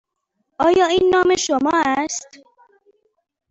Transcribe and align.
آیا 0.59 0.85
این 0.87 1.09
نام 1.13 1.35
شما 1.35 1.71
است؟ 1.85 2.39